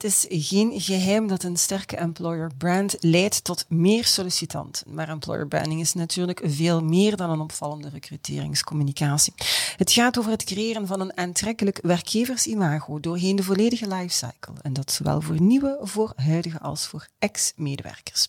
[0.00, 4.94] Het is geen geheim dat een sterke employer brand leidt tot meer sollicitanten.
[4.94, 9.34] Maar employer branding is natuurlijk veel meer dan een opvallende recruteringscommunicatie.
[9.76, 14.54] Het gaat over het creëren van een aantrekkelijk werkgeversimago doorheen de volledige lifecycle.
[14.62, 18.28] En dat zowel voor nieuwe, voor huidige als voor ex-medewerkers.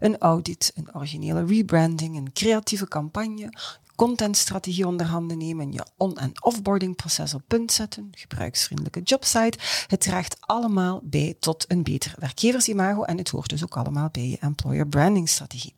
[0.00, 3.50] Een audit, een originele rebranding, een creatieve campagne,
[3.98, 9.58] contentstrategie onder handen nemen, je on- en offboardingproces op punt zetten, gebruiksvriendelijke jobsite.
[9.86, 14.28] Het draagt allemaal bij tot een beter werkgeversimago en het hoort dus ook allemaal bij
[14.28, 15.74] je employer branding strategie.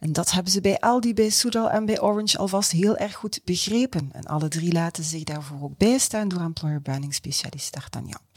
[0.00, 3.40] En dat hebben ze bij Aldi, bij Soudal en bij Orange alvast heel erg goed
[3.44, 4.08] begrepen.
[4.12, 8.31] En alle drie laten zich daarvoor ook bijstaan door employer branding specialist D'Artagnan.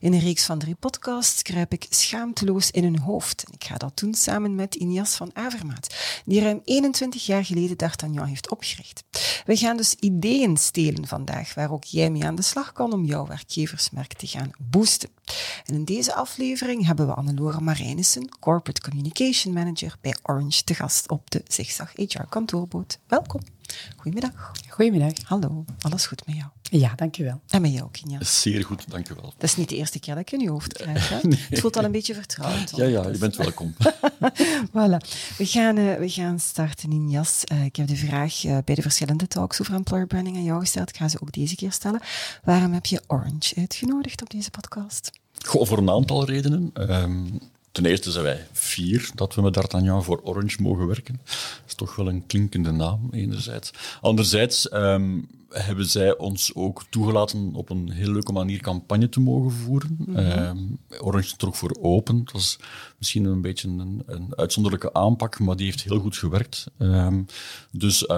[0.00, 3.44] In een reeks van drie podcasts kruip ik schaamteloos in hun hoofd.
[3.44, 7.76] En ik ga dat doen samen met Inias van Avermaat, die ruim 21 jaar geleden
[7.76, 9.04] D'Artagnan heeft opgericht.
[9.44, 13.04] We gaan dus ideeën stelen vandaag, waar ook jij mee aan de slag kan om
[13.04, 15.10] jouw werkgeversmerk te gaan boosten.
[15.64, 21.10] En in deze aflevering hebben we Annelore Marijnissen, Corporate Communication Manager bij Orange, te gast
[21.10, 22.98] op de Zigzag HR kantoorboot.
[23.06, 23.40] Welkom.
[23.96, 24.52] Goedemiddag.
[24.68, 25.12] Goedemiddag.
[25.24, 26.48] Hallo, alles goed met jou?
[26.70, 27.40] Ja, dankjewel.
[27.48, 28.40] En met jou ook, Inias.
[28.40, 29.32] Zeer goed, dank u wel.
[29.36, 31.08] Dat is niet de eerste keer dat ik in je hoofd krijg.
[31.08, 31.16] Hè?
[31.50, 32.72] Het voelt al een beetje vertrouwd.
[32.76, 33.74] Ja, ja, je bent welkom.
[34.74, 34.96] voilà.
[35.36, 37.42] We gaan, uh, we gaan starten in jas.
[37.52, 40.60] Uh, ik heb de vraag uh, bij de verschillende talks over employer branding aan jou
[40.60, 40.88] gesteld.
[40.88, 42.00] Ik ga ze ook deze keer stellen.
[42.44, 45.10] Waarom heb je Orange uitgenodigd op deze podcast?
[45.46, 46.72] Goh, voor een aantal redenen.
[46.90, 47.40] Um,
[47.72, 51.20] ten eerste zijn wij vier dat we met D'Artagnan voor Orange mogen werken.
[51.24, 53.70] Dat is toch wel een klinkende naam, enerzijds.
[54.00, 59.50] Anderzijds um, hebben zij ons ook toegelaten op een heel leuke manier campagne te mogen
[59.50, 59.96] voeren.
[59.98, 60.38] Mm -hmm.
[60.38, 62.24] um, Orange ook voor open.
[62.24, 62.58] Dat was
[62.98, 66.66] misschien een beetje een, een, uitzonderlijke aanpak, maar die heeft heel goed gewerkt.
[66.78, 67.26] Um,
[67.70, 68.08] dus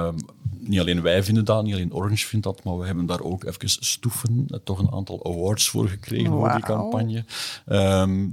[0.59, 3.45] niet alleen wij vinden dat, niet alleen Orange vindt dat, maar we hebben daar ook
[3.45, 6.41] even stoeven, toch een aantal awards voor gekregen wow.
[6.41, 7.25] voor die campagne.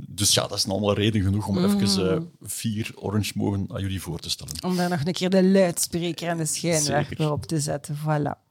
[0.07, 3.81] dus ja, dat is allemaal reden genoeg om mm even uh, vier Orange mogen aan
[3.81, 4.63] jullie voor te stellen.
[4.63, 7.95] Om daar nog een keer de luidspreker en de schijnwerper op te zetten.
[7.95, 8.47] Voilà.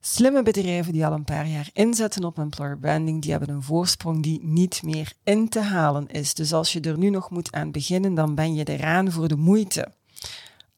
[0.00, 4.22] Slimme bedrijven die al een paar jaar inzetten op employer branding, die hebben een voorsprong
[4.22, 6.34] die niet meer in te halen is.
[6.34, 9.36] Dus als je er nu nog moet aan beginnen, dan ben je eraan voor de
[9.36, 9.88] moeite.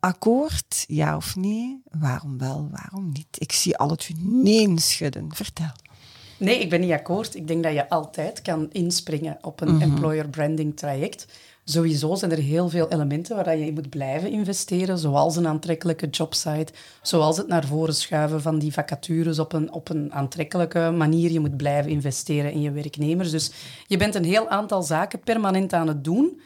[0.00, 1.82] Akkoord, ja of nee?
[1.90, 3.36] Waarom wel, waarom niet?
[3.38, 5.34] Ik zie al het nee schudden.
[5.34, 5.72] Vertel.
[6.36, 7.34] Nee, ik ben niet akkoord.
[7.34, 9.90] Ik denk dat je altijd kan inspringen op een mm -hmm.
[9.90, 11.26] employer branding traject.
[11.64, 16.72] Sowieso zijn er heel veel elementen waar je moet blijven investeren, zoals een aantrekkelijke jobsite,
[17.02, 21.30] zoals het naar voren schuiven van die vacatures op een, op een aantrekkelijke manier.
[21.30, 23.30] Je moet blijven investeren in je werknemers.
[23.30, 23.52] Dus
[23.86, 26.40] je bent een heel aantal zaken permanent aan het doen,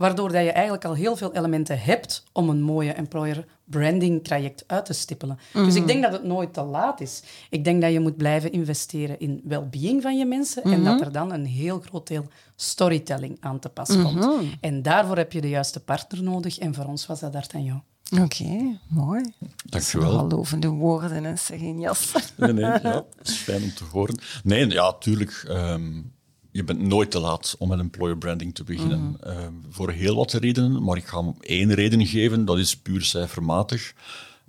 [0.00, 4.64] waardoor dat je eigenlijk al heel veel elementen hebt om een mooie employer branding traject
[4.66, 5.34] uit te stippelen.
[5.36, 5.64] Mm -hmm.
[5.64, 7.22] Dus ik denk dat het nooit te laat is.
[7.50, 10.86] Ik denk dat je moet blijven investeren in well-being van je mensen mm -hmm.
[10.86, 14.20] en dat er dan een heel groot deel storytelling aan te pas mm -hmm.
[14.20, 14.46] komt.
[14.60, 17.82] En daarvoor heb je de juiste partner nodig en voor ons was dat D'Artagnan.
[18.12, 19.32] Oké, okay, mooi.
[19.64, 20.28] Dank je wel.
[20.28, 22.12] lovende woorden en zeg in jas.
[22.36, 24.20] Nee, nee, ja, dat is fijn om te horen.
[24.44, 25.44] Nee, ja, tuurlijk.
[25.48, 26.12] Um,
[26.50, 28.98] je bent nooit te laat om met employer branding te beginnen.
[28.98, 29.32] Mm -hmm.
[29.32, 33.02] uh, voor heel wat redenen, maar ik ga hem één reden geven, dat is puur
[33.02, 33.94] cijfermatig.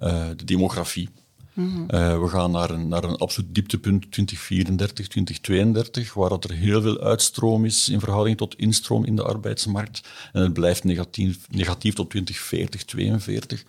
[0.04, 1.10] Uh, de demografie.
[1.54, 2.00] Mm -hmm.
[2.00, 6.82] uh, we gaan naar een, naar een absoluut dieptepunt 2034, 2032, waar dat er heel
[6.82, 10.02] veel uitstroom is in verhouding tot instroom in de arbeidsmarkt.
[10.34, 13.64] En het blijft negatief, negatief tot 2040, 42.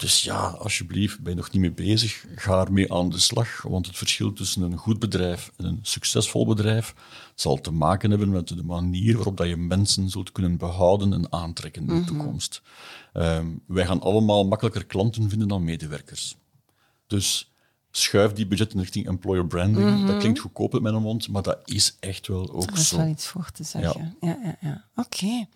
[0.00, 3.62] Dus ja, alsjeblieft, ben je nog niet mee bezig, ga ermee aan de slag.
[3.62, 6.94] Want het verschil tussen een goed bedrijf en een succesvol bedrijf
[7.34, 11.32] zal te maken hebben met de manier waarop dat je mensen zult kunnen behouden en
[11.32, 12.08] aantrekken in de mm -hmm.
[12.08, 12.62] toekomst.
[13.12, 16.36] Um, wij gaan allemaal makkelijker klanten vinden dan medewerkers.
[17.06, 17.52] Dus
[17.90, 19.88] schuif die budgetten richting employer branding.
[19.88, 20.06] Mm -hmm.
[20.06, 22.66] Dat klinkt goedkoop uit mijn mond, maar dat is echt wel ook zo.
[22.66, 24.16] Dat is wel iets voor te zeggen.
[24.20, 24.56] Ja, ja, ja.
[24.60, 24.84] ja.
[24.96, 25.24] Oké.
[25.24, 25.48] Okay.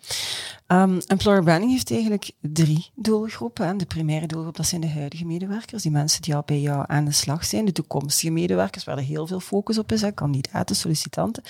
[0.67, 3.77] Um, employer branding heeft eigenlijk drie doelgroepen.
[3.77, 5.81] De primaire doelgroep, dat zijn de huidige medewerkers.
[5.81, 7.65] Die mensen die al bij jou aan de slag zijn.
[7.65, 10.01] De toekomstige medewerkers, waar er heel veel focus op is.
[10.01, 10.11] Hè.
[10.11, 11.43] Kandidaten, sollicitanten.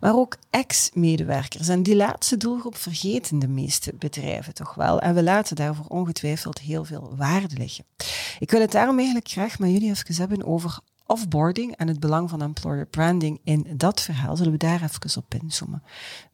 [0.00, 1.68] Maar ook ex-medewerkers.
[1.68, 5.00] En die laatste doelgroep vergeten de meeste bedrijven toch wel.
[5.00, 7.84] En we laten daarvoor ongetwijfeld heel veel waarde liggen.
[8.38, 10.78] Ik wil het daarom eigenlijk graag met jullie even hebben over
[11.08, 15.34] offboarding en het belang van employer branding in dat verhaal, zullen we daar even op
[15.34, 15.82] inzoomen.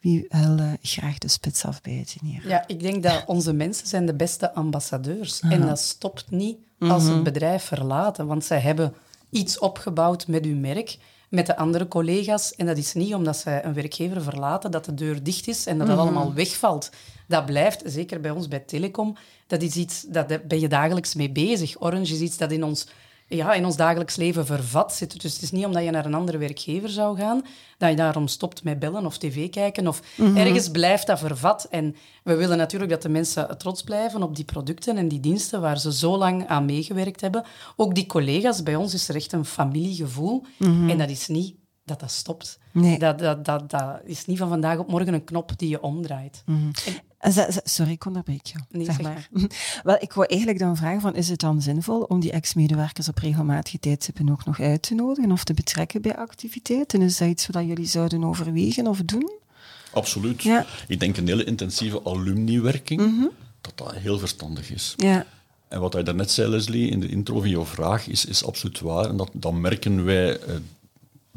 [0.01, 2.49] Wie wil uh, graag de spits afbijten hier?
[2.49, 5.41] Ja, ik denk dat onze mensen zijn de beste ambassadeurs.
[5.41, 8.95] En dat stopt niet als mm het bedrijf verlaten, want zij hebben
[9.31, 10.99] iets opgebouwd met uw merk
[11.29, 12.55] met de andere collega's.
[12.55, 15.79] En dat is niet omdat zij een werkgever verlaten dat de deur dicht is en
[15.79, 16.07] dat dat mhm.
[16.07, 16.91] allemaal wegvalt.
[17.29, 19.17] Dat blijft, zeker bij ons bij Telecom,
[19.47, 21.81] dat is iets, dat ben je dagelijks mee bezig.
[21.81, 22.87] Orange is iets dat in ons
[23.37, 25.21] ja, in ons dagelijks leven vervat zit.
[25.21, 27.43] Dus het is niet omdat je naar een andere werkgever zou gaan,
[27.79, 29.87] dat je daarom stopt met bellen of tv kijken.
[29.87, 30.37] Of mhm.
[30.37, 31.67] ergens blijft dat vervat.
[31.71, 35.61] En we willen natuurlijk dat de mensen trots blijven op die producten en die diensten
[35.61, 37.45] waar ze zo lang aan meegewerkt hebben.
[37.77, 40.45] Ook die collega's, bij ons is er echt een familiegevoel.
[40.59, 40.91] Mhm.
[40.91, 41.55] En dat is niet
[41.85, 42.59] dat dat stopt.
[42.73, 42.99] Nee.
[42.99, 46.43] Dat, dat, dat, dat is niet van vandaag op morgen een knop die je omdraait.
[46.47, 46.71] Mm
[47.65, 48.59] Sorry, ik onderbreek je.
[48.71, 49.29] Nee, zeg maar.
[49.83, 53.19] Wel, ik wou eigenlijk dan vragen, van, is het dan zinvol om die ex-medewerkers op
[53.19, 57.03] regelmatige tijdstippen ook nog uit te nodigen of te betrekken bij activiteiten?
[57.03, 59.31] Is dat iets wat jullie zouden overwegen of doen?
[59.93, 60.43] Absoluut.
[60.43, 60.67] Ja.
[60.89, 63.27] Ik denk een hele intensieve alumni-werking, mhm.
[63.61, 64.95] dat dat heel verstandig is.
[64.97, 65.27] Ja.
[65.69, 68.81] En wat hij daarnet zei, Leslie, in de intro van jouw vraag, is, is absoluut
[68.81, 69.09] waar.
[69.09, 70.55] En dat, dat merken wij eh,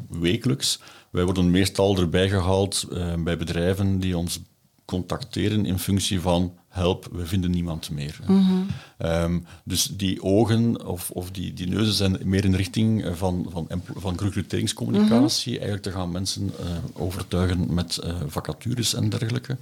[0.08, 0.78] wekelijks.
[1.10, 4.40] Wij worden meestal erbij gehaald uh, bij bedrijven die ons
[4.88, 8.18] contacteren in functie van help, we vinden niemand meer.
[8.26, 8.42] Mhm.
[8.98, 13.46] Ehm, dus die ogen of, of die, die neuzen zijn meer in de richting van,
[13.50, 15.62] van, van recruteringscommunicatie, mhm.
[15.62, 19.56] eigenlijk te gaan mensen uh, overtuigen met uh, vacatures en dergelijke.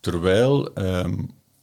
[0.00, 1.14] Terwijl ehm,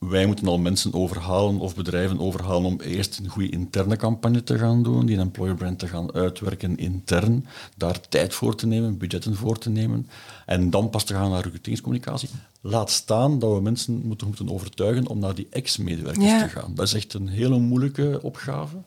[0.09, 4.57] wij moeten al mensen overhalen of bedrijven overhalen om eerst een goede interne campagne te
[4.57, 7.45] gaan doen, die een employer brand te gaan uitwerken intern,
[7.77, 10.07] daar tijd voor te nemen, budgetten voor te nemen
[10.45, 12.29] en dan pas te gaan naar recruteringscommunicatie.
[12.61, 16.75] Laat staan dat we mensen moeten, moeten overtuigen om naar die ex-medewerkers te gaan.
[16.75, 18.77] Dat is echt een hele moeilijke opgave.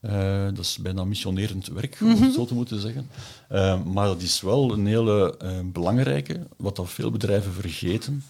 [0.00, 2.30] Uh, dat is bijna missionerend werk, om het mhm.
[2.30, 3.08] zo te moeten zeggen.
[3.52, 8.24] Uh, maar dat is wel een hele uh, belangrijke, wat dat veel bedrijven vergeten.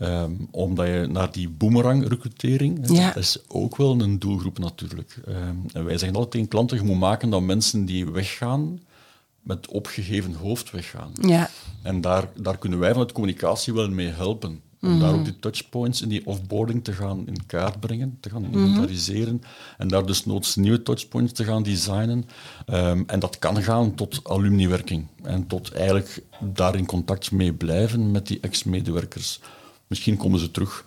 [0.00, 5.20] Um, omdat je naar die boomerang-recrutering, dat is ook wel een doelgroep natuurlijk.
[5.28, 8.80] Um, en wij zeggen altijd tegen klanten, je moet maken dat mensen die weggaan,
[9.42, 11.12] met opgegeven hoofd weggaan.
[11.20, 11.50] Ja.
[11.82, 14.60] En daar, daar kunnen wij vanuit communicatie wel mee helpen.
[14.80, 15.00] Om mhm.
[15.00, 18.58] daar ook die touchpoints in die offboarding te gaan in kaart brengen, te gaan mhm.
[18.58, 19.42] inventariseren.
[19.78, 22.24] En daar dus noods nieuwe touchpoints te gaan designen.
[22.66, 25.06] Um, en dat kan gaan tot alumniwerking.
[25.22, 29.40] En tot eigenlijk daar in contact mee blijven met die ex-medewerkers.
[29.88, 30.84] Misschien komen ze terug.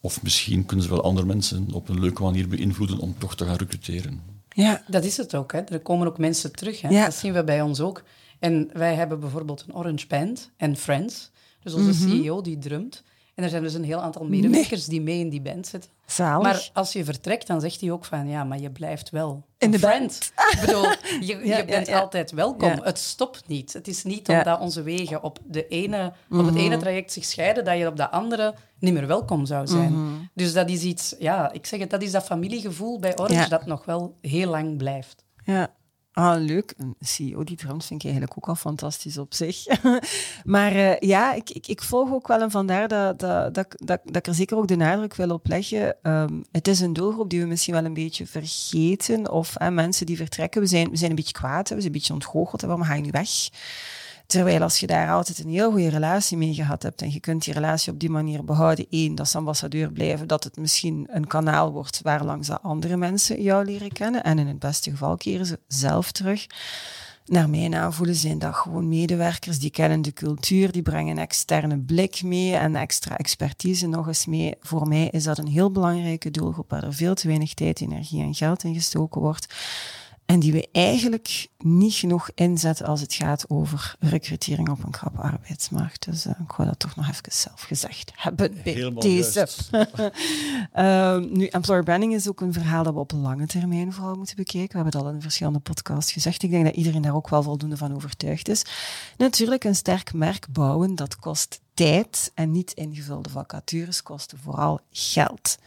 [0.00, 3.44] Of misschien kunnen ze wel andere mensen op een leuke manier beïnvloeden om toch te
[3.44, 4.22] gaan recruteren.
[4.48, 5.52] Ja, dat is het ook.
[5.52, 5.58] Hè.
[5.60, 6.80] Er komen ook mensen terug.
[6.80, 6.88] Hè.
[6.88, 7.04] Ja.
[7.04, 8.02] Dat zien we bij ons ook.
[8.38, 11.30] En wij hebben bijvoorbeeld een Orange Band en Friends.
[11.62, 12.10] Dus onze mhm.
[12.10, 13.02] CEO die drumt.
[13.34, 15.90] En er zijn dus een heel aantal medewerkers die mee in die band zitten.
[16.06, 16.42] Zalig.
[16.42, 19.70] Maar als je vertrekt, dan zegt hij ook van ja, maar je blijft wel in
[19.70, 20.32] de friend.
[20.50, 20.82] Ik bedoel,
[21.28, 22.80] je, je bent altijd welkom.
[22.82, 23.72] Het stopt niet.
[23.72, 26.78] Het is niet omdat onze wegen op, de ene, op het ene mhm.
[26.78, 29.92] traject zich scheiden, dat je op de andere niet meer welkom zou zijn.
[29.92, 30.12] Mhm.
[30.34, 33.66] Dus dat is iets, ja, ik zeg het, dat is dat familiegevoel bij Orange dat
[33.66, 35.24] nog wel heel lang blijft.
[35.44, 35.74] Ja,
[36.14, 36.74] Ah, leuk.
[36.76, 39.66] Een CEO die drums vind ik eigenlijk ook al fantastisch op zich.
[40.44, 44.00] maar uh, ja, ik, ik, ik, volg ook wel en vandaar dat, dat, dat, dat,
[44.04, 45.96] dat ik er zeker ook de nadruk wil op leggen.
[46.02, 49.30] Um, het is een doelgroep die we misschien wel een beetje vergeten.
[49.30, 52.12] Of mensen die vertrekken, we zijn, we zijn een beetje kwaad, we zijn een beetje
[52.12, 52.62] ontgoocheld.
[52.62, 53.30] Waarom ga je nu weg?
[54.32, 57.44] Terwijl als je daar altijd een heel goede relatie mee gehad hebt en je kunt
[57.44, 61.26] die relatie op die manier behouden, één, dat ze ambassadeur blijven, dat het misschien een
[61.26, 65.46] kanaal wordt waar langs andere mensen jou leren kennen en in het beste geval keren
[65.46, 66.46] ze zelf terug.
[67.24, 72.22] Naar mijn aanvoelen zijn dat gewoon medewerkers die kennen de cultuur, die brengen externe blik
[72.22, 74.54] mee en extra expertise nog eens mee.
[74.60, 78.22] Voor mij is dat een heel belangrijke doelgroep waar er veel te weinig tijd, energie
[78.22, 79.54] en geld in gestoken wordt.
[80.26, 85.20] En die we eigenlijk niet genoeg inzetten als het gaat over recrutering op een krappe
[85.20, 86.04] arbeidsmarkt.
[86.04, 89.48] Dus uh, ik wou dat toch nog even zelf gezegd hebben bij deze.
[90.74, 94.36] uh, nu, employer branding is ook een verhaal dat we op lange termijn vooral moeten
[94.36, 94.68] bekijken.
[94.68, 96.42] We hebben het al in verschillende podcasts gezegd.
[96.42, 98.64] Ik denk dat iedereen daar ook wel voldoende van overtuigd is.
[99.16, 105.58] Natuurlijk, een sterk merk bouwen, dat kost tijd en niet ingevulde vacatures kosten vooral geld.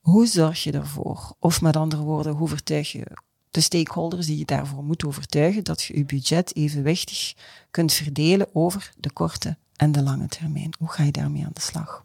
[0.00, 1.32] Hoe zorg je ervoor?
[1.38, 3.06] Of met andere woorden, hoe vertuig je
[3.50, 7.34] de stakeholders die je daarvoor moet overtuigen dat je je budget evenwichtig
[7.70, 10.74] kunt verdelen over de korte en de lange termijn.
[10.78, 12.04] Hoe ga je daarmee aan de slag?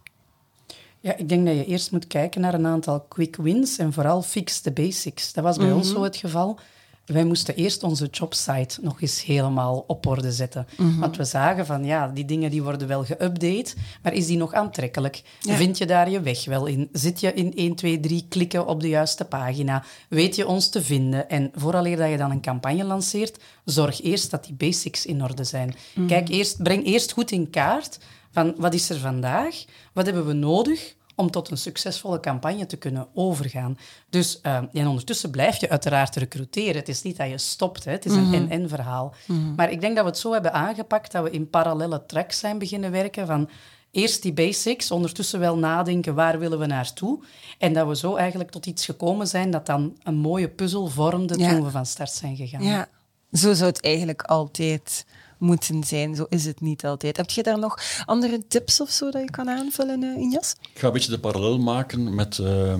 [1.00, 4.22] Ja, ik denk dat je eerst moet kijken naar een aantal quick wins en vooral
[4.22, 5.34] fix the basics.
[5.34, 5.96] Dat was bij ons mhm.
[5.96, 6.60] zo het geval.
[7.06, 10.68] Wij moesten eerst onze jobsite nog eens helemaal op orde zetten.
[11.00, 14.54] Want we zagen van, ja, die dingen die worden wel geüpdate, maar is die nog
[14.54, 15.22] aantrekkelijk?
[15.40, 16.90] Vind je daar je weg wel in?
[16.92, 19.84] Zit je in 1, 2, 3 klikken op de juiste pagina?
[20.10, 21.30] Weet je ons te vinden?
[21.30, 25.44] En vooraleer dat je dan een campagne lanceert, zorg eerst dat die basics in orde
[25.44, 25.76] zijn.
[26.08, 28.00] Kijk eerst, breng eerst goed in kaart
[28.32, 29.64] van wat is er vandaag?
[29.94, 33.78] Wat hebben we nodig om tot een succesvolle campagne te kunnen overgaan.
[34.10, 36.76] Dus uh, en ondertussen blijf je uiteraard recruteren.
[36.76, 37.92] Het is niet dat je stopt, hè.
[37.92, 39.14] het is een en-en verhaal.
[39.56, 42.58] Maar ik denk dat we het zo hebben aangepakt dat we in parallele tracks zijn
[42.58, 43.50] beginnen werken van
[43.92, 47.20] eerst die basics, ondertussen wel nadenken waar willen we naartoe.
[47.58, 51.38] En dat we zo eigenlijk tot iets gekomen zijn dat dan een mooie puzzel vormde
[51.38, 52.64] toen we van start zijn gegaan.
[52.64, 52.88] Ja,
[53.32, 55.06] zo zou het eigenlijk altijd
[55.38, 56.16] moeten zijn.
[56.16, 57.18] Zo is het niet altijd.
[57.18, 60.56] Heb je daar nog andere tips of zo dat je kan aanvullen, uh, Injas?
[60.74, 62.76] Ik ga een beetje de parallel maken met uh,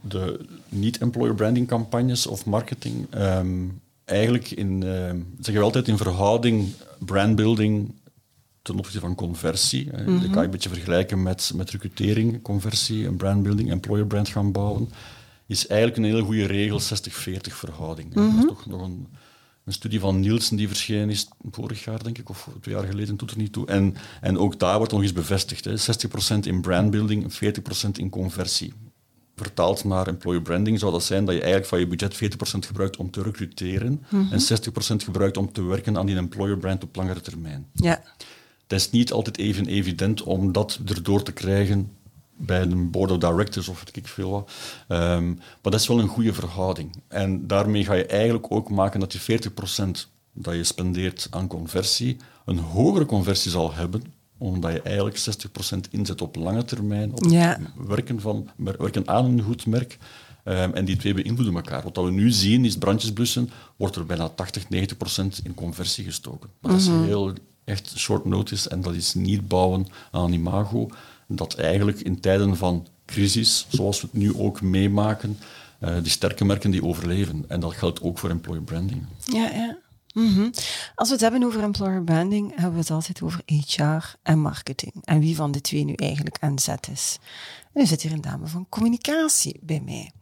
[0.00, 3.14] de niet-employer branding campagnes of marketing.
[3.14, 4.92] Um, eigenlijk in, uh,
[5.36, 7.94] zeggen we altijd in verhouding brandbuilding
[8.62, 9.90] ten opzichte van conversie.
[9.92, 10.20] Mm -hmm.
[10.20, 14.52] Dat kan je een beetje vergelijken met, met recrutering, conversie en brandbuilding, employer brand gaan
[14.52, 14.88] bouwen.
[15.46, 16.84] Is eigenlijk een hele goede regel 60-40
[17.40, 18.14] verhouding.
[18.14, 18.34] Mm -hmm.
[18.34, 19.06] Dat is toch nog een
[19.64, 23.16] een studie van Nielsen die verschenen is vorig jaar, denk ik, of twee jaar geleden,
[23.16, 23.66] doet er niet toe.
[23.66, 25.64] En, en ook daar wordt nog eens bevestigd.
[25.64, 25.74] Hè.
[26.36, 28.72] 60% in brandbuilding, 40% in conversie.
[29.36, 32.96] Vertaald naar employer branding zou dat zijn dat je eigenlijk van je budget 40% gebruikt
[32.96, 34.32] om te recruteren mm -hmm.
[34.32, 37.66] en 60% gebruikt om te werken aan die employer brand op langere termijn.
[37.72, 38.02] Ja.
[38.62, 41.90] Het is niet altijd even evident om dat erdoor te krijgen
[42.36, 44.50] bij een board of directors of weet ik veel wat.
[44.88, 46.96] Um, maar dat is wel een goede verhouding.
[47.08, 52.16] En daarmee ga je eigenlijk ook maken dat je 40% dat je spendeert aan conversie
[52.44, 54.02] een hogere conversie zal hebben,
[54.38, 57.58] omdat je eigenlijk 60% inzet op lange termijn, op ja.
[57.76, 59.98] werken, van, werken aan een goed merk.
[60.44, 61.82] Um, en die twee beïnvloeden elkaar.
[61.82, 66.50] Wat we nu zien is brandjesblussen, wordt er bijna 80, 90 procent in conversie gestoken.
[66.60, 67.02] Maar dat is Mhm.
[67.04, 67.32] heel
[67.64, 70.88] echt short notice en dat is niet bouwen aan imago.
[71.26, 75.38] Dat eigenlijk in tijden van crisis, zoals we het nu ook meemaken,
[75.80, 77.44] uh, die sterke merken die overleven.
[77.48, 79.06] En dat geldt ook voor employer branding.
[79.24, 79.78] Ja, ja.
[80.14, 80.50] Mhm.
[80.94, 84.92] Als we het hebben over employer branding, hebben we het altijd over HR en marketing.
[85.04, 87.18] En wie van de twee nu eigenlijk aan zet is.
[87.72, 90.12] En nu zit hier een dame van communicatie bij mij.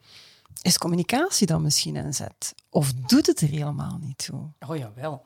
[0.62, 2.54] Is communicatie dan misschien een zet?
[2.70, 4.40] Of doet het er helemaal niet toe?
[4.68, 5.24] Oh jawel,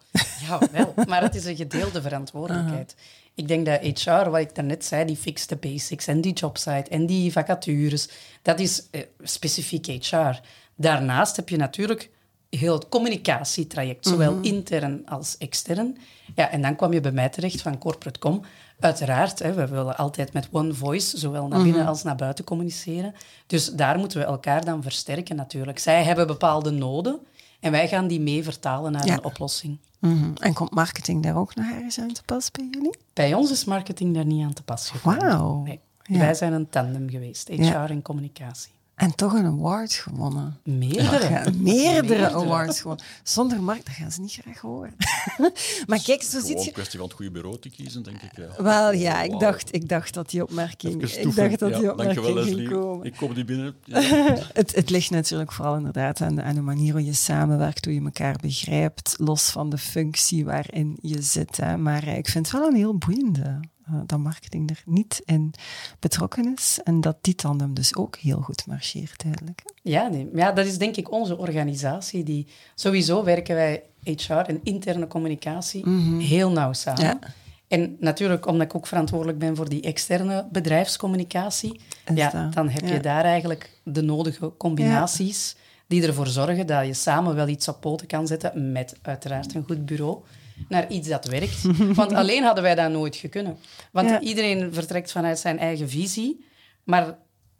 [0.48, 0.94] jawel.
[1.08, 2.94] maar het is een gedeelde verantwoordelijkheid.
[2.96, 3.25] Uh -huh.
[3.36, 6.90] Ik denk dat HR, wat ik daarnet zei, die fixt de basics en die jobsite
[6.90, 8.08] en die vacatures,
[8.42, 10.40] dat is uh, specifiek HR.
[10.74, 12.10] Daarnaast heb je natuurlijk
[12.50, 14.44] heel het communicatietraject, zowel mm -hmm.
[14.44, 15.98] intern als extern.
[16.34, 18.42] Ja, en dan kwam je bij mij terecht van Corporate.com.
[18.80, 21.88] Uiteraard, hè, we willen altijd met one voice, zowel naar binnen -hmm.
[21.88, 23.14] als naar buiten communiceren.
[23.46, 25.78] Dus daar moeten we elkaar dan versterken natuurlijk.
[25.78, 27.20] Zij hebben bepaalde noden
[27.60, 29.12] en wij gaan die mee vertalen naar ja.
[29.12, 29.78] een oplossing.
[29.98, 30.32] Mm -hmm.
[30.36, 32.98] En komt marketing daar ook nog ergens aan te pas bij jullie?
[33.12, 35.20] Bij ons is marketing daar niet aan te pas gekomen.
[35.20, 35.62] Wauw.
[35.62, 35.80] Nee.
[36.02, 36.18] Ja.
[36.18, 38.72] Wij zijn een tandem geweest, HR en communicatie.
[38.96, 40.58] En toch een award gewonnen.
[40.64, 41.28] Meerdere.
[41.28, 43.04] Ja, meerdere, meerdere, awards gewonnen.
[43.22, 44.94] Zonder markt, dat gaan ze niet graag horen.
[45.88, 46.66] maar kijk, zo zit je...
[46.66, 48.36] een kwestie van het goede bureau te kiezen, denk ik.
[48.36, 48.62] Ja.
[48.62, 49.40] Wel, ja, ik, wow.
[49.40, 53.06] dacht, ik dacht dat die opmerking, ik dacht dat die opmerking ging komen.
[53.06, 53.74] Ik kom die binnen.
[53.84, 54.00] Ja.
[54.52, 57.94] het, het ligt natuurlijk vooral inderdaad aan de, aan de manier hoe je samenwerkt, hoe
[57.94, 61.56] je elkaar begrijpt, los van de functie waarin je zit.
[61.56, 61.76] Hè.
[61.76, 65.54] Maar ik vind het wel een heel boeiende uh, dat marketing er niet in
[65.98, 69.62] betrokken is en dat die tandem dus ook heel goed marcheert eigenlijk.
[69.82, 70.28] Ja, nee.
[70.34, 72.24] ja, dat is denk ik onze organisatie.
[72.24, 76.18] Die, sowieso werken wij HR en interne communicatie mm -hmm.
[76.18, 77.02] heel nauw samen.
[77.02, 77.18] Ja.
[77.68, 81.80] En natuurlijk, omdat ik ook verantwoordelijk ben voor die externe bedrijfscommunicatie,
[82.14, 82.52] ja, dat?
[82.52, 82.92] dan heb ja.
[82.92, 85.62] je daar eigenlijk de nodige combinaties ja.
[85.86, 89.64] die ervoor zorgen dat je samen wel iets op poten kan zetten met uiteraard een
[89.66, 90.18] goed bureau
[90.68, 91.62] naar iets dat werkt.
[92.00, 93.58] Want alleen hadden wij dat nooit gekunnen.
[93.92, 94.20] Want ja.
[94.20, 96.44] iedereen vertrekt vanuit zijn eigen visie,
[96.84, 97.16] maar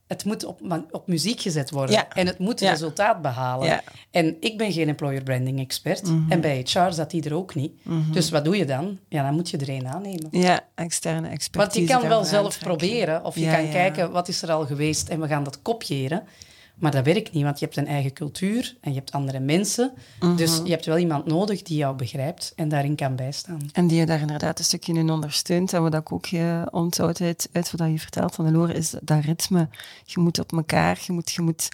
[0.07, 1.95] het moet op, op muziek gezet worden.
[1.95, 2.09] Ja.
[2.09, 2.71] En het moet ja.
[2.71, 3.81] resultaat behalen.
[4.11, 6.03] En ik ben geen employer branding expert.
[6.03, 6.31] Mm -hmm.
[6.31, 7.73] En bij HR zat die er ook niet.
[7.83, 8.13] Mm -hmm.
[8.13, 8.99] Dus wat doe je dan?
[9.09, 10.29] Ja, dan moet je er een aannemen.
[10.31, 11.79] Ja, externe expertise.
[11.79, 13.25] Want je kan wel zelf proberen.
[13.25, 15.09] Of je kan kijken, wat is er al geweest?
[15.09, 16.23] En we gaan dat kopiëren.
[16.77, 19.93] Maar dat werkt niet, want je hebt een eigen cultuur en je hebt andere mensen.
[20.37, 23.61] Dus je hebt wel iemand nodig die jou begrijpt en daarin kan bijstaan.
[23.73, 25.73] En die je daar inderdaad een stukje in ondersteunt.
[25.73, 28.95] En wat ik ook je onthoud uit, uit wat je vertelt van de Loren, is
[29.03, 29.69] dat ritme.
[30.05, 31.69] Je moet op elkaar, je moet, je moet,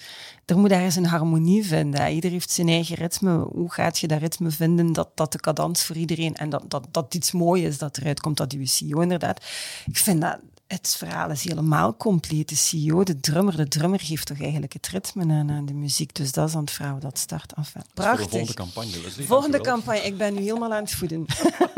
[0.44, 2.12] er moet ergens een harmonie vinden.
[2.12, 3.37] Ieder heeft zijn eigen ritme.
[3.38, 6.87] Hoe gaat je dat ritme vinden dat, dat de cadans voor iedereen en dat, dat,
[6.90, 9.44] dat iets moois is dat eruit komt, dat die CEO inderdaad.
[9.87, 10.38] Ik vind dat
[10.73, 12.49] het verhaal is helemaal compleet.
[12.49, 16.14] De CEO, de drummer, de drummer geeft toch eigenlijk het ritme aan, aan de muziek.
[16.14, 17.52] Dus dat is aan het vrouw dat start.
[17.52, 18.29] Enfin, prachtig.
[18.29, 19.26] volgende campagne, Leslie.
[19.26, 20.00] Volgende campagne.
[20.00, 21.26] Ik ben nu helemaal aan het voeden.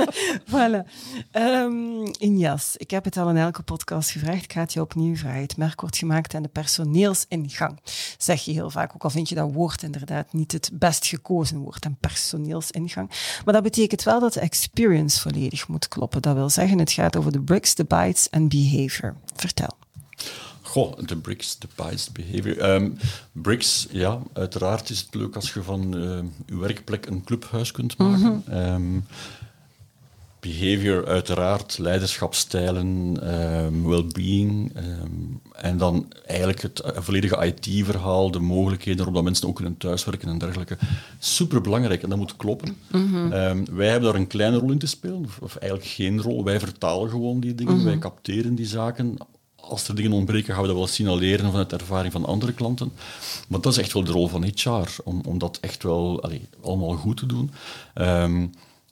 [0.52, 0.90] voilà.
[1.32, 4.44] Um, Injas, ik heb het al in elke podcast gevraagd.
[4.44, 5.40] Ik ga het je opnieuw vragen.
[5.40, 7.78] Het merk wordt gemaakt aan de personeelsingang.
[8.18, 11.58] Zeg je heel vaak, ook al vind je dat woord inderdaad niet het best gekozen
[11.58, 13.10] woord, een personeelsingang.
[13.44, 16.22] Maar dat betekent wel dat de experience volledig moet kloppen.
[16.22, 18.83] Dat wil zeggen, het gaat over de bricks, de bytes en behavior.
[19.36, 19.76] Vertel.
[20.62, 22.74] Goh, de bricks, de bytes, behavior.
[22.74, 22.96] Um,
[23.32, 27.96] bricks, ja, uiteraard is het leuk als je van uh, je werkplek een clubhuis kunt
[27.96, 28.44] maken.
[28.46, 29.04] Mm um,
[30.48, 34.72] behavior, uiteraard, leiderschapstijlen, um, well-being.
[35.52, 40.38] en dan eigenlijk het volledige IT-verhaal, de mogelijkheden waarop dat mensen ook kunnen thuiswerken en
[40.38, 40.76] dergelijke.
[41.18, 42.76] Super belangrijk en dat moet kloppen.
[42.90, 43.32] Mm
[43.70, 46.44] wij hebben daar een kleine rol in te spelen, of, eigenlijk geen rol.
[46.44, 47.84] Wij vertalen gewoon die dingen, mhm.
[47.84, 49.16] wij capteren die zaken
[49.56, 52.92] als er dingen ontbreken, gaan we dat wel signaleren vanuit de ervaring van andere klanten.
[53.48, 56.48] Maar dat is echt wel de rol van HR, om, om dat echt wel allee,
[56.62, 57.50] allemaal goed te doen.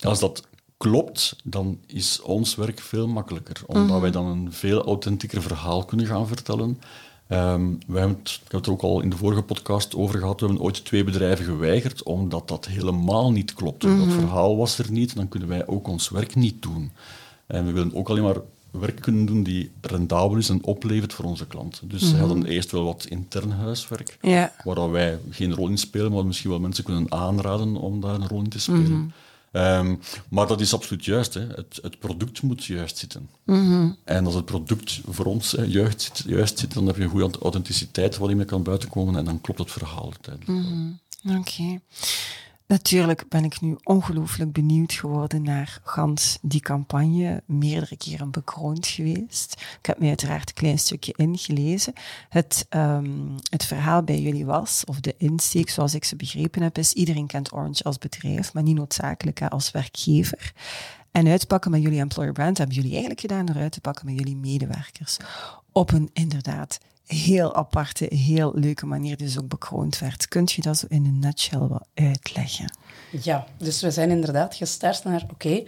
[0.01, 0.43] Als dat
[0.83, 4.01] klopt, dan is ons werk veel makkelijker, omdat mhm.
[4.01, 6.81] wij dan een veel authentieker verhaal kunnen gaan vertellen.
[7.29, 10.19] Um, we hebben het, ik heb het er ook al in de vorige podcast over
[10.19, 13.81] gehad, we hebben ooit twee bedrijven geweigerd, omdat dat helemaal niet klopt.
[13.81, 14.11] Dat mhm.
[14.11, 16.93] verhaal was er niet, dan kunnen wij ook ons werk niet doen.
[17.47, 21.25] En we willen ook alleen maar werk kunnen doen die rendabel is en oplevert voor
[21.25, 21.89] onze klanten.
[21.89, 24.53] Dus mm ze hadden eerst wel wat intern huiswerk, ja.
[24.65, 28.29] waar wij geen rol in spelen, maar misschien wel mensen kunnen aanraden om daar een
[28.29, 29.13] rol in te spelen.
[29.53, 29.65] Mhm.
[29.65, 29.95] Ehm,
[30.29, 31.35] maar dat is absoluut juist.
[31.35, 31.47] Hè.
[31.47, 33.29] Het, het, product moet juist zitten.
[33.45, 33.91] Mhm.
[34.05, 37.11] En als het product voor ons hè, juist, zit, juist zit, dan heb je een
[37.11, 40.69] goede authenticiteit waarin je kan buitenkomen en dan klopt het verhaal uiteindelijk.
[40.69, 41.81] Mm Oké.
[42.73, 47.43] Natuurlijk ben ik nu ongelooflijk benieuwd geworden naar gans die campagne.
[47.47, 49.53] Meerdere keren bekroond geweest.
[49.79, 51.93] Ik heb mij uiteraard een klein stukje ingelezen.
[52.29, 56.79] Het, um, het verhaal bij jullie was, of de insteek zoals ik ze begrepen heb,
[56.79, 60.53] is iedereen kent Orange als bedrijf, maar niet noodzakelijk als werkgever.
[61.11, 64.19] En uitpakken met jullie employer brand hebben jullie eigenlijk gedaan door uit te pakken met
[64.19, 65.17] jullie medewerkers.
[65.73, 70.29] Op een inderdaad heel aparte, heel leuke manier dus ook bekroond werd.
[70.29, 72.77] Kunt je dat zo in een nutshell wat uitleggen?
[73.23, 75.63] Ja, dus we zijn inderdaad gestart naar, oké,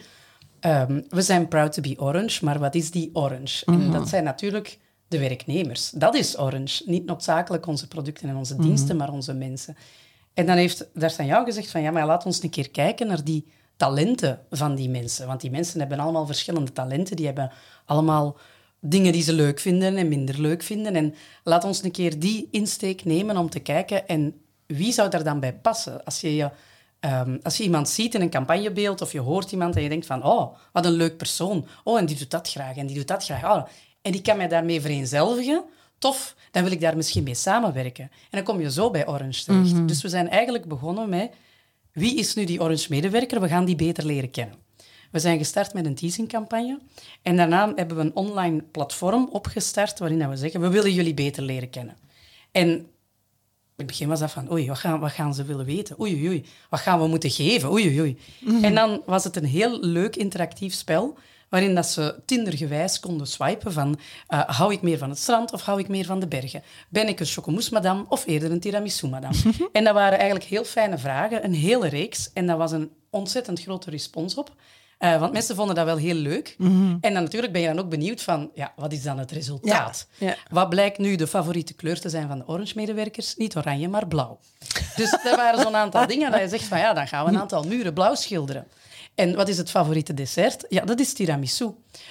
[0.61, 3.64] ehm, we zijn proud to be orange, maar wat is die orange?
[3.64, 3.92] En mhm.
[3.92, 5.90] dat zijn natuurlijk de werknemers.
[5.90, 6.82] Dat is orange.
[6.87, 9.05] Niet noodzakelijk onze producten en onze diensten, mhm.
[9.05, 9.76] maar onze mensen.
[10.35, 13.46] En dan heeft jou gezegd van, ja, maar laat ons een keer kijken naar die
[13.76, 15.26] talenten van die mensen.
[15.26, 17.16] Want die mensen hebben allemaal verschillende talenten.
[17.16, 17.52] Die hebben
[17.85, 18.37] allemaal
[18.87, 20.97] dingen die ze leuk vinden en minder leuk vinden.
[20.97, 24.35] En laat ons een keer die insteek nemen om te kijken en
[24.66, 26.05] wie zou daar dan bij passen?
[26.05, 26.51] Als je,
[27.01, 30.07] um, als je iemand ziet in een campagnebeeld of je hoort iemand en je denkt
[30.07, 31.66] van oh, wat een leuk persoon.
[31.85, 33.44] Oh, en die doet dat graag en die doet dat graag.
[33.44, 33.66] Oh,
[34.03, 35.64] en die kan mij daarmee vereenzelvigen.
[35.99, 38.05] Tof, dan wil ik daar misschien mee samenwerken.
[38.05, 39.73] En dan kom je zo bij Orange terecht.
[39.73, 39.87] Mhm.
[39.87, 41.31] Dus we zijn eigenlijk begonnen met
[41.92, 43.40] wie is nu die Orange-medewerker?
[43.40, 44.63] We gaan die beter leren kennen.
[45.14, 46.79] We zijn gestart met een teasingcampagne.
[47.22, 51.42] En daarna hebben we een online platform opgestart waarin we zeggen, we willen jullie beter
[51.42, 51.96] leren kennen.
[52.53, 52.87] En in
[53.77, 56.00] het begin was dat van, oei, wat gaan, wat gaan ze willen weten?
[56.00, 57.70] Oei, oei, oei, wat gaan we moeten geven?
[57.70, 58.64] Oei, oei, mhm.
[58.64, 63.72] En dan was het een heel leuk interactief spel waarin dat ze tindergewijs konden swipen
[63.72, 63.98] van
[64.29, 66.62] uh, hou ik meer van het strand of hou ik meer van de bergen?
[66.88, 69.37] Ben ik een chocomousse-madame of eerder een tiramisu-madame?
[69.72, 72.31] en dat waren eigenlijk heel fijne vragen, een hele reeks.
[72.33, 74.53] En dat was een ontzettend grote respons op.
[74.98, 76.54] Uh, want mensen vonden dat wel heel leuk.
[76.59, 76.96] Mhm.
[77.00, 80.07] En dan natuurlijk ben je dan ook benieuwd van, ja, wat is dan het resultaat?
[80.18, 80.37] Ja.
[80.50, 83.37] Wat blijkt nu de favoriete kleur te zijn van de Orange-medewerkers?
[83.37, 84.38] Niet oranje, maar blauw.
[84.96, 87.38] Dus er waren zo'n aantal dingen dat je zegt van, ja, dan gaan we een
[87.38, 88.66] aantal muren blauw schilderen.
[89.14, 90.64] En wat is het favoriete dessert?
[90.68, 91.70] Ja, dat is tiramisu.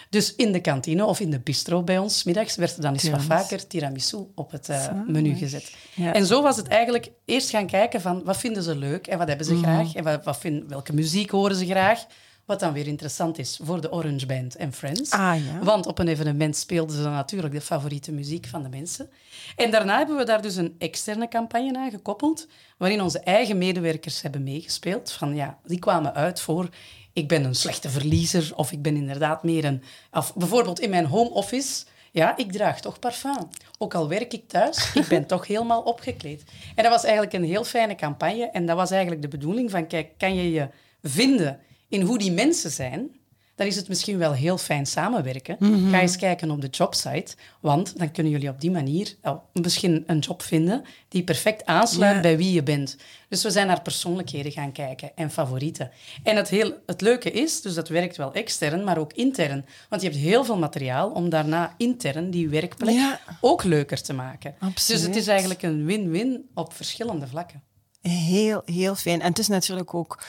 [0.10, 3.10] Dus in de kantine of in de bistro bij ons, middags, werd er dan eens
[3.10, 5.74] wat vaker tiramisu op het uh, menu gezet.
[5.96, 9.28] En zo was het eigenlijk eerst gaan kijken van, wat vinden ze leuk en wat
[9.28, 9.63] hebben ze mhm.
[9.63, 9.96] graag?
[9.96, 12.06] En wat, wat vind, welke muziek horen ze graag?
[12.46, 15.12] Wat dan weer interessant is voor de Orange Band en Friends.
[15.12, 15.64] Ah, ja.
[15.64, 19.10] Want op een evenement speelden ze dan natuurlijk de favoriete muziek van de mensen.
[19.56, 24.22] En daarna hebben we daar dus een externe campagne aan gekoppeld, waarin onze eigen medewerkers
[24.22, 25.12] hebben meegespeeld.
[25.12, 26.70] Van ja, die kwamen uit voor
[27.14, 29.84] ik ben een slechte verliezer of ik ben inderdaad meer een...
[30.12, 31.86] Of bijvoorbeeld in mijn home office...
[32.12, 33.50] Ja, ik draag toch parfum.
[33.78, 36.44] Ook al werk ik thuis, ik ben toch helemaal opgekleed.
[36.76, 38.46] En dat was eigenlijk een heel fijne campagne.
[38.46, 40.70] En dat was eigenlijk de bedoeling van, kijk, kan je je
[41.02, 41.60] vinden
[41.94, 43.10] in hoe die mensen zijn,
[43.56, 45.56] dan is het misschien wel heel fijn samenwerken.
[45.60, 45.90] Mhm.
[45.90, 50.04] Ga eens kijken op de jobsite, want dan kunnen jullie op die manier oh, misschien
[50.08, 52.22] een job vinden die perfect aansluit Ja.
[52.22, 52.98] bij wie je bent.
[53.30, 55.92] Dus we zijn naar persoonlijkheden gaan kijken en favorieten.
[56.24, 59.66] En het, heel, het leuke is, dus dat werkt wel extern, maar ook intern.
[59.90, 63.20] Want je hebt heel veel materiaal om daarna intern die werkplek Ja.
[63.42, 64.56] ook leuker te maken.
[64.88, 67.62] Dus het is eigenlijk een win-win op verschillende vlakken.
[68.02, 69.22] Heel, heel fijn.
[69.22, 70.24] En het is natuurlijk ook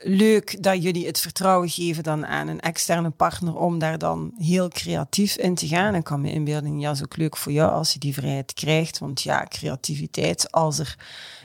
[0.00, 4.68] leuk dat jullie het vertrouwen geven dan aan een externe partner om daar dan heel
[4.68, 5.92] creatief in te gaan.
[5.92, 8.54] En ik kan me inbeelden, ja, is ook leuk voor jou als je die vrijheid
[8.54, 8.98] krijgt.
[8.98, 10.96] Want ja, creativiteit, als er,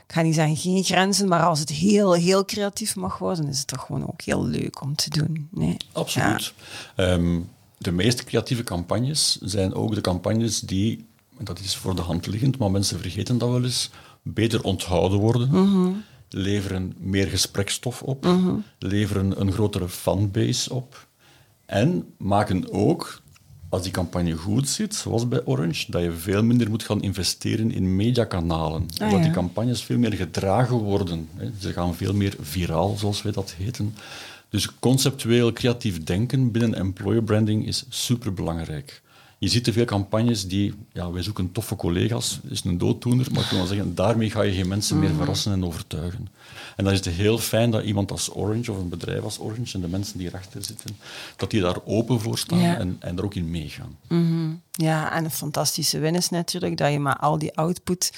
[0.08, 3.58] ik ga niet zeggen geen grenzen, maar als het heel, heel creatief mag worden, is
[3.58, 5.48] het toch gewoon ook heel leuk om te doen.
[5.52, 5.78] Nee.
[5.92, 6.54] Absoluut.
[6.96, 7.39] Ehm,
[7.78, 11.06] de meest creatieve campagnes zijn ook de campagnes die,
[11.38, 13.89] en dat is voor de hand liggend, maar mensen vergeten dat wel eens,
[14.22, 15.50] beter onthouden worden,
[16.34, 18.28] leveren meer gesprekstof op,
[18.80, 21.08] leveren een grotere fanbase op
[21.65, 23.22] en maken ook,
[23.69, 27.72] als die campagne goed zit, zoals bij Orange, dat je veel minder moet gaan investeren
[27.72, 28.86] in mediakanalen.
[28.98, 31.30] Ah, omdat die campagnes veel meer gedragen worden.
[31.36, 31.50] Hè.
[31.60, 33.96] Ze gaan veel meer viraal, zoals wij dat heten.
[34.50, 39.02] Dus conceptueel creatief denken binnen employer branding is superbelangrijk.
[39.43, 43.43] Je ziet te veel campagnes die, ja, wij zoeken toffe collega's, is een dooddoener, maar
[43.43, 46.27] ik wil wel zeggen, daarmee ga je geen mensen meer verrassen en overtuigen.
[46.75, 49.73] En dan is het heel fijn dat iemand als Orange of een bedrijf als Orange
[49.73, 50.97] en de mensen die erachter zitten,
[51.36, 52.77] dat die daar open voor staan Ja.
[52.77, 53.97] en, en er ook in meegaan.
[54.71, 58.12] Ja, en een fantastische win is natuurlijk dat je met al die output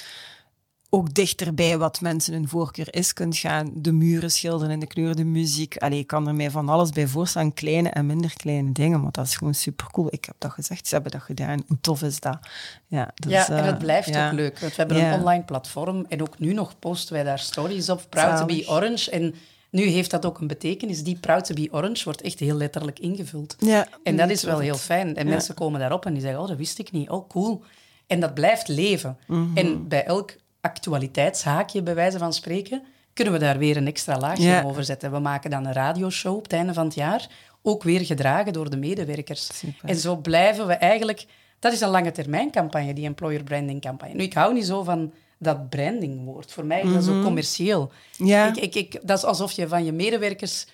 [0.96, 3.70] ook dichterbij wat mensen hun voorkeur is kunt gaan.
[3.74, 5.76] De muren schilderen in de kleur, de muziek.
[5.76, 9.12] Allee, ik kan er mij van alles bij voorstellen, kleine en minder kleine dingen, maar
[9.12, 10.08] dat is gewoon super cool.
[10.10, 11.62] Ik heb dat gezegd, ze hebben dat gedaan.
[11.66, 12.38] Hoe tof is dat?
[12.86, 14.26] Ja, dus, ja, en eh, het blijft ja.
[14.26, 14.58] ook leuk.
[14.58, 15.12] Want we hebben Ja.
[15.12, 18.06] een online platform en ook nu nog posten wij daar stories op.
[18.08, 19.10] Proud to be orange.
[19.10, 19.34] En
[19.70, 21.02] nu heeft dat ook een betekenis.
[21.02, 23.56] Die proud to be orange wordt echt heel letterlijk ingevuld.
[23.58, 25.16] Ja, En dat is wel heel fijn.
[25.16, 25.30] En Ja.
[25.30, 27.10] mensen komen daarop en die zeggen, oh, dat wist ik niet.
[27.10, 27.62] Oh, cool.
[28.06, 29.18] En dat blijft leven.
[29.26, 29.56] Mhm.
[29.56, 30.34] En bij elk
[30.66, 34.62] actualiteitshaakje, bij wijze van spreken, kunnen we daar weer een extra laagje Ja.
[34.62, 35.12] over zetten.
[35.12, 37.28] We maken dan een radioshow op het einde van het jaar,
[37.62, 39.58] ook weer gedragen door de medewerkers.
[39.58, 39.88] Super.
[39.88, 41.26] En zo blijven we eigenlijk...
[41.58, 44.14] Dat is een lange termijn campagne, die employer branding campagne.
[44.14, 46.52] Nu, ik hou niet zo van dat brandingwoord.
[46.52, 47.92] Voor mij is dat zo commercieel.
[48.18, 48.28] Mhm.
[48.28, 48.46] Ja.
[48.48, 50.66] Ik, ik, ik, dat is alsof je van je medewerkers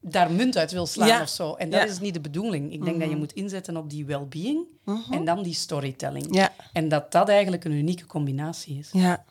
[0.00, 1.22] daar munt uit wil slaan Ja.
[1.22, 1.54] of zo.
[1.54, 1.84] En dat Ja.
[1.84, 1.94] Mhm.
[1.94, 2.72] is niet de bedoeling.
[2.72, 4.64] Ik denk dat je moet inzetten op die well-being
[5.10, 6.26] en dan die storytelling.
[6.34, 6.52] Ja.
[6.72, 8.88] En dat dat eigenlijk een unieke combinatie is.
[8.92, 9.24] Ja.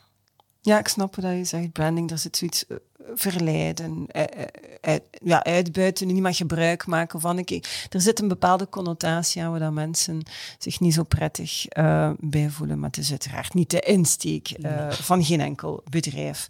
[0.66, 1.72] Ja, ik snap wat je zegt.
[1.72, 2.76] Branding, daar zit zoiets eh,
[3.14, 4.46] verleiden, eh, eh,
[4.80, 7.38] uit, ja, uitbuiten, niemand gebruik maken van.
[7.38, 10.22] Ik, er zit een bepaalde connotatie aan waar dat mensen
[10.58, 12.78] zich niet zo prettig eh, bij voelen.
[12.78, 16.48] Maar het is uiteraard niet de insteek eh, van geen enkel bedrijf.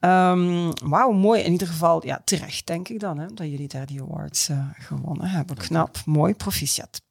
[0.00, 1.42] Ehm, Wauw, mooi.
[1.42, 4.58] In ieder geval, ja, terecht denk ik dan, hè, dat jullie daar die awards eh,
[4.78, 5.56] gewonnen hebben.
[5.56, 7.04] Knap, mooi, proficiat.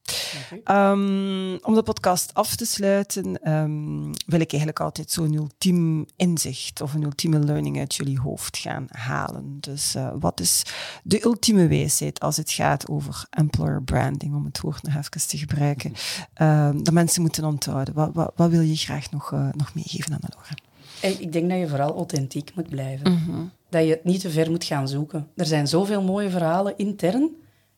[0.64, 6.82] Ehm, om de podcast af te sluiten, ehm, wil ik eigenlijk altijd zo'n ultiem inzicht
[6.82, 9.58] of een ultieme learning uit jullie hoofd gaan halen.
[9.60, 10.64] Dus eh, wat is
[11.04, 15.38] de ultieme wijsheid als het gaat over employer branding, om het woord nog even te
[15.38, 15.94] gebruiken,
[16.34, 17.94] ehm, dat mensen moeten onthouden?
[17.94, 20.54] Wat, wat, wat wil je graag nog, eh, nog meegeven aan de Laura?
[21.02, 23.52] En Ik denk dat je vooral authentiek moet blijven.
[23.70, 25.28] Dat je het niet te ver moet gaan zoeken.
[25.36, 27.30] Er zijn zoveel mooie verhalen intern.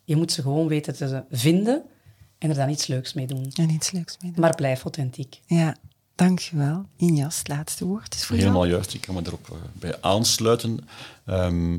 [0.03, 1.83] Je moet ze gewoon weten te vinden
[2.37, 3.51] en er dan iets leuks mee doen.
[3.53, 4.41] En iets leuks mee doen.
[4.41, 5.39] Maar blijf authentiek.
[5.45, 5.75] Ja,
[6.17, 6.85] dankjewel.
[6.95, 8.47] Injas, het laatste woord is voor jou.
[8.47, 10.79] Helemaal juist, ik kan me erop eh, bij aansluiten.
[11.25, 11.73] Ehm,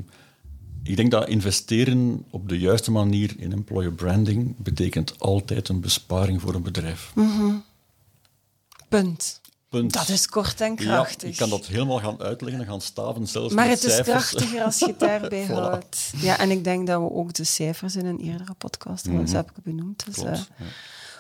[0.83, 6.41] ik denk dat investeren op de juiste manier in employer branding betekent altijd een besparing
[6.41, 7.13] voor een bedrijf.
[8.89, 9.41] Punt.
[9.69, 9.93] Punt.
[9.93, 11.23] Dat is kort en krachtig.
[11.23, 14.01] Ja, ik kan dat helemaal gaan uitleggen en gaan staven, zelfs Maar met het is
[14.01, 15.51] krachtiger als je het daarbij Voilà.
[15.53, 16.11] houdt.
[16.17, 19.35] Ja, en ik denk dat we ook de cijfers in een eerdere podcast mm Mhm.
[19.35, 20.05] heb ik benoemd.
[20.05, 20.65] Dus, Klopt, eh, ja.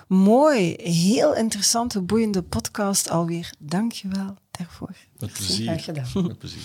[0.08, 3.52] Mooi, heel interessante, boeiende podcast alweer.
[3.58, 4.96] Dank je wel daarvoor.
[5.18, 5.66] Met plezier.
[5.66, 6.26] Graag gedaan.
[6.26, 6.62] Met plezier.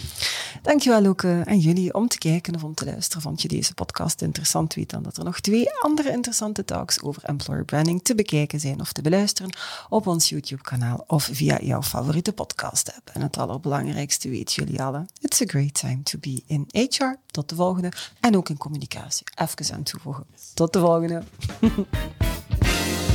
[0.62, 3.22] Dankjewel ook aan jullie om te kijken of om te luisteren.
[3.22, 4.74] Vond je deze podcast interessant?
[4.74, 8.80] Weet dan dat er nog twee andere interessante talks over employer branding te bekijken zijn
[8.80, 9.56] of te beluisteren
[9.90, 13.10] op ons YouTube-kanaal of via jouw favoriete podcast-app.
[13.14, 15.08] En het allerbelangrijkste weten jullie allen.
[15.20, 17.16] It's a great time to be in HR.
[17.32, 17.92] Tot de volgende.
[18.20, 19.26] En ook in communicatie.
[19.36, 20.26] Even aan toevoegen.
[20.54, 21.24] Tot de volgende.